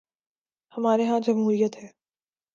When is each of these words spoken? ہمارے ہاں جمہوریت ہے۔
ہمارے 0.73 1.03
ہاں 1.05 1.19
جمہوریت 1.19 1.73
ہے۔ 1.77 1.87